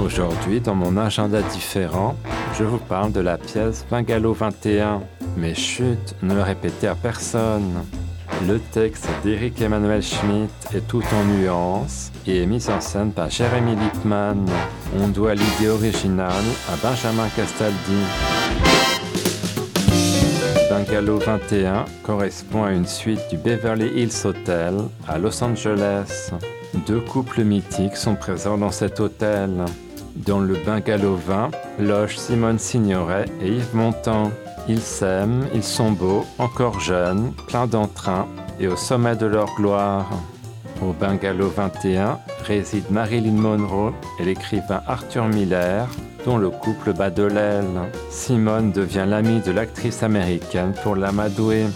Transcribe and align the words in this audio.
Aujourd'hui, 0.00 0.60
dans 0.60 0.74
mon 0.74 0.96
agenda 0.96 1.42
différent, 1.42 2.16
je 2.58 2.64
vous 2.64 2.78
parle 2.78 3.12
de 3.12 3.20
la 3.20 3.36
pièce 3.36 3.84
Bungalow 3.90 4.32
21. 4.32 5.02
Mais 5.36 5.54
chut, 5.54 6.14
ne 6.22 6.34
le 6.34 6.42
répétez 6.42 6.88
à 6.88 6.94
personne. 6.94 7.84
Le 8.48 8.58
texte 8.58 9.08
d'Eric 9.22 9.60
Emmanuel 9.60 10.02
Schmitt 10.02 10.50
est 10.74 10.86
tout 10.88 11.02
en 11.14 11.24
nuances 11.24 12.10
et 12.26 12.42
est 12.42 12.46
mis 12.46 12.68
en 12.70 12.80
scène 12.80 13.12
par 13.12 13.30
Jeremy 13.30 13.76
Lippman. 13.76 14.46
On 14.98 15.08
doit 15.08 15.34
l'idée 15.34 15.68
originale 15.68 16.44
à 16.72 16.76
Benjamin 16.82 17.28
Castaldi. 17.36 18.41
Bungalow 20.72 21.18
21 21.18 21.84
correspond 22.02 22.64
à 22.64 22.72
une 22.72 22.86
suite 22.86 23.20
du 23.28 23.36
Beverly 23.36 23.88
Hills 23.94 24.24
Hotel 24.24 24.74
à 25.06 25.18
Los 25.18 25.44
Angeles. 25.44 26.30
Deux 26.86 27.00
couples 27.00 27.44
mythiques 27.44 27.98
sont 27.98 28.14
présents 28.14 28.56
dans 28.56 28.70
cet 28.70 28.98
hôtel. 28.98 29.50
Dans 30.16 30.40
le 30.40 30.54
Bungalow 30.64 31.16
20 31.16 31.50
loge 31.80 32.16
Simone 32.16 32.58
Signoret 32.58 33.26
et 33.42 33.48
Yves 33.48 33.74
Montand. 33.76 34.30
Ils 34.66 34.80
s'aiment, 34.80 35.46
ils 35.52 35.62
sont 35.62 35.92
beaux, 35.92 36.24
encore 36.38 36.80
jeunes, 36.80 37.34
pleins 37.48 37.66
d'entrain 37.66 38.26
et 38.58 38.66
au 38.66 38.76
sommet 38.76 39.14
de 39.14 39.26
leur 39.26 39.54
gloire. 39.56 40.08
Au 40.80 40.94
Bungalow 40.94 41.48
21 41.48 42.18
réside 42.46 42.90
Marilyn 42.90 43.32
Monroe 43.32 43.92
et 44.18 44.24
l'écrivain 44.24 44.80
Arthur 44.86 45.26
Miller, 45.26 45.86
dont 46.24 46.38
le 46.38 46.50
couple 46.50 46.92
bat 46.92 47.10
de 47.10 47.24
l'aile. 47.24 47.90
Simone 48.10 48.72
devient 48.72 49.06
l'amie 49.06 49.40
de 49.40 49.52
l'actrice 49.52 50.02
américaine 50.02 50.74
pour 50.82 50.96
l'amadouer. 50.96 51.66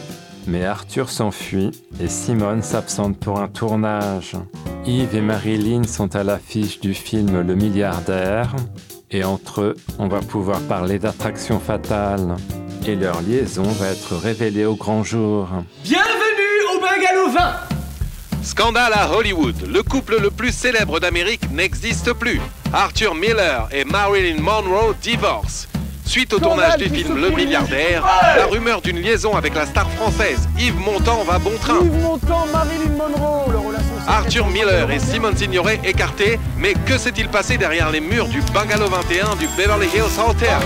Mais 0.47 0.64
Arthur 0.64 1.11
s'enfuit 1.11 1.72
et 2.00 2.08
Simone 2.08 2.62
s'absente 2.62 3.17
pour 3.19 3.41
un 3.41 3.48
tournage. 3.48 4.36
Yves 4.86 5.17
et 5.17 5.20
Marilyn 5.20 5.83
sont 5.84 6.14
à 6.14 6.22
l'affiche 6.22 6.78
du 6.78 6.94
film 6.94 7.41
Le 7.41 7.55
milliardaire 7.56 8.55
et 9.11 9.24
entre 9.24 9.61
eux, 9.61 9.77
on 9.98 10.08
va 10.08 10.20
pouvoir 10.20 10.61
parler 10.62 10.98
d'attraction 10.98 11.61
fatale. 11.61 12.36
Et 12.86 12.97
leur 12.97 13.22
liaison 13.22 13.62
va 13.62 13.89
être 13.89 14.17
révélée 14.17 14.64
au 14.64 14.74
grand 14.74 15.02
jour. 15.02 15.48
Bienvenue 15.84 16.74
au 16.74 16.80
Bungalow 16.80 17.30
20 17.30 17.66
Scandale 18.47 18.92
à 18.94 19.11
Hollywood. 19.11 19.56
Le 19.66 19.83
couple 19.83 20.20
le 20.20 20.30
plus 20.30 20.52
célèbre 20.52 21.00
d'Amérique 21.00 21.50
n'existe 21.50 22.12
plus. 22.12 22.41
Arthur 22.72 23.16
Miller 23.16 23.69
et 23.72 23.84
Marilyn 23.84 24.41
Monroe 24.41 24.94
divorcent. 25.02 25.66
Suite 26.05 26.33
au 26.33 26.39
tournage 26.39 26.77
du 26.77 26.89
film 26.89 27.20
Le 27.20 27.30
Milliardaire, 27.30 28.05
la 28.36 28.47
rumeur 28.47 28.80
d'une 28.80 29.00
liaison 29.00 29.34
avec 29.34 29.56
la 29.56 29.67
star 29.67 29.91
française 29.91 30.48
Yves 30.61 30.78
Montand 30.78 31.24
va 31.24 31.41
bon 31.41 31.58
train. 31.61 31.80
Yves 31.80 32.00
Montand, 32.00 32.47
Marilyn 32.52 32.92
Monroe, 32.97 33.75
Arthur 34.06 34.46
Miller 34.48 34.90
et 34.90 34.98
Simone 34.98 35.36
Signoret 35.36 35.80
écartés, 35.84 36.38
mais 36.58 36.74
que 36.86 36.96
s'est-il 36.96 37.28
passé 37.28 37.58
derrière 37.58 37.90
les 37.90 38.00
murs 38.00 38.28
du 38.28 38.40
Bungalow 38.54 38.88
21 38.88 39.36
du 39.36 39.46
Beverly 39.56 39.88
Hills 39.88 40.20
Hotel 40.28 40.58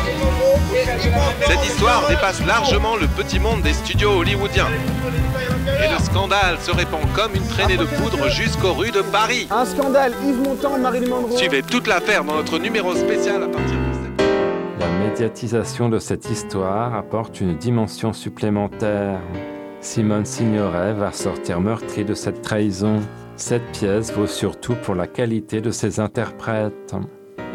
Cette 1.46 1.64
histoire 1.64 2.06
dépasse 2.08 2.44
largement 2.46 2.96
le 2.96 3.06
petit 3.06 3.38
monde 3.38 3.62
des 3.62 3.72
studios 3.72 4.12
hollywoodiens. 4.18 4.68
Et 5.82 5.90
le 5.90 5.98
scandale 6.04 6.58
se 6.60 6.70
répand 6.70 7.00
comme 7.14 7.34
une 7.34 7.46
traînée 7.46 7.76
de 7.76 7.84
poudre 7.84 8.28
jusqu'aux 8.28 8.74
rues 8.74 8.90
de 8.90 9.02
Paris. 9.02 9.48
Un 9.50 9.64
scandale, 9.64 10.12
Yves 10.26 10.42
Montand, 10.42 10.78
Marilyn 10.78 11.08
Monroe. 11.08 11.36
Suivez 11.36 11.62
toute 11.62 11.86
l'affaire 11.86 12.24
dans 12.24 12.34
notre 12.34 12.58
numéro 12.58 12.94
spécial 12.94 13.42
à 13.42 13.46
partir 13.46 13.74
de. 13.74 13.90
La 14.80 14.88
médiatisation 14.88 15.90
de 15.90 15.98
cette 15.98 16.30
histoire 16.30 16.94
apporte 16.94 17.40
une 17.40 17.56
dimension 17.56 18.12
supplémentaire. 18.12 19.20
Simone 19.82 20.24
Signoret 20.24 20.94
va 20.94 21.12
sortir 21.12 21.60
meurtrie 21.60 22.04
de 22.04 22.14
cette 22.14 22.40
trahison. 22.42 23.00
Cette 23.40 23.72
pièce 23.72 24.12
vaut 24.12 24.26
surtout 24.26 24.74
pour 24.74 24.94
la 24.94 25.06
qualité 25.06 25.62
de 25.62 25.70
ses 25.70 25.98
interprètes. 25.98 26.94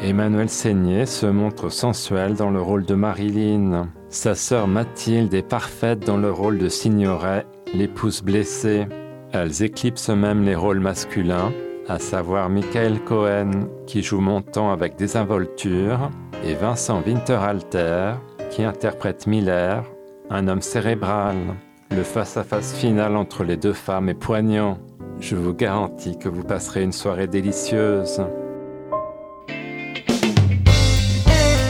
Emmanuel 0.01 0.49
Seigné 0.49 1.05
se 1.05 1.27
montre 1.27 1.69
sensuel 1.69 2.33
dans 2.33 2.49
le 2.49 2.59
rôle 2.59 2.85
de 2.85 2.95
Marilyn. 2.95 3.89
Sa 4.09 4.33
sœur 4.33 4.67
Mathilde 4.67 5.35
est 5.35 5.47
parfaite 5.47 5.99
dans 5.99 6.17
le 6.17 6.31
rôle 6.31 6.57
de 6.57 6.69
Signoret, 6.69 7.45
l'épouse 7.71 8.23
blessée. 8.23 8.87
Elles 9.31 9.61
éclipsent 9.61 10.09
même 10.09 10.43
les 10.43 10.55
rôles 10.55 10.79
masculins, 10.79 11.53
à 11.87 11.99
savoir 11.99 12.49
Michael 12.49 12.99
Cohen, 13.01 13.51
qui 13.85 14.01
joue 14.01 14.21
Montant 14.21 14.71
avec 14.71 14.95
désinvolture, 14.95 16.09
et 16.43 16.55
Vincent 16.55 17.03
Winterhalter, 17.05 18.13
qui 18.49 18.63
interprète 18.63 19.27
Miller, 19.27 19.83
un 20.31 20.47
homme 20.47 20.63
cérébral. 20.63 21.37
Le 21.91 22.01
face-à-face 22.01 22.73
final 22.73 23.15
entre 23.15 23.43
les 23.43 23.55
deux 23.55 23.73
femmes 23.73 24.09
est 24.09 24.15
poignant. 24.15 24.79
Je 25.19 25.35
vous 25.35 25.53
garantis 25.53 26.17
que 26.17 26.29
vous 26.29 26.43
passerez 26.43 26.83
une 26.83 26.91
soirée 26.91 27.27
délicieuse. 27.27 28.21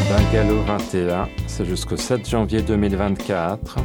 Bungalow 0.10 0.62
21, 0.64 1.28
c'est 1.48 1.66
jusqu'au 1.66 1.98
7 1.98 2.28
janvier 2.28 2.62
2024. 2.62 3.78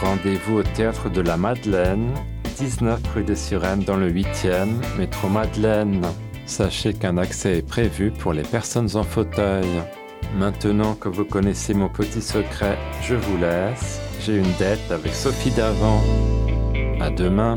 Rendez-vous 0.00 0.58
au 0.58 0.62
théâtre 0.62 1.08
de 1.10 1.20
la 1.20 1.36
Madeleine, 1.36 2.12
19 2.56 3.00
rue 3.14 3.24
des 3.24 3.36
Sirènes 3.36 3.84
dans 3.84 3.96
le 3.96 4.10
8e, 4.10 4.68
métro 4.98 5.28
Madeleine. 5.28 6.02
Sachez 6.46 6.92
qu'un 6.92 7.18
accès 7.18 7.58
est 7.58 7.66
prévu 7.66 8.10
pour 8.10 8.32
les 8.32 8.42
personnes 8.42 8.88
en 8.94 9.04
fauteuil. 9.04 9.66
Maintenant 10.36 10.94
que 10.94 11.08
vous 11.08 11.24
connaissez 11.24 11.74
mon 11.74 11.88
petit 11.88 12.22
secret, 12.22 12.76
je 13.02 13.14
vous 13.14 13.36
laisse. 13.36 14.00
J'ai 14.20 14.36
une 14.36 14.52
dette 14.58 14.90
avec 14.90 15.12
Sophie 15.12 15.50
Davant. 15.50 16.00
À 17.00 17.10
demain. 17.10 17.56